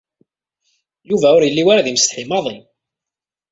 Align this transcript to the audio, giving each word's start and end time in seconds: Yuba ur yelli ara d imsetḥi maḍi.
Yuba 1.09 1.27
ur 1.35 1.43
yelli 1.45 1.63
ara 1.71 1.85
d 1.85 1.87
imsetḥi 1.91 2.25
maḍi. 2.29 2.57